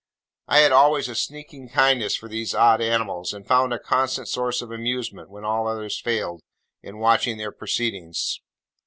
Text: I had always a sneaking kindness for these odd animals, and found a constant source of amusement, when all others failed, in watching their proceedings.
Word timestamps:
I 0.47 0.61
had 0.61 0.71
always 0.71 1.07
a 1.07 1.13
sneaking 1.13 1.69
kindness 1.69 2.15
for 2.15 2.27
these 2.27 2.55
odd 2.55 2.81
animals, 2.81 3.35
and 3.35 3.47
found 3.47 3.71
a 3.71 3.77
constant 3.77 4.27
source 4.27 4.63
of 4.63 4.71
amusement, 4.71 5.29
when 5.29 5.45
all 5.45 5.67
others 5.67 5.99
failed, 6.01 6.41
in 6.81 6.97
watching 6.97 7.37
their 7.37 7.51
proceedings. 7.51 8.39